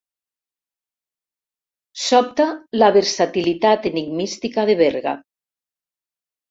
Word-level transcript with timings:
Sobta 2.05 2.49
la 2.81 2.91
versatilitat 2.99 3.89
enigmística 3.95 4.69
de 4.73 4.81
Berga. 4.85 5.19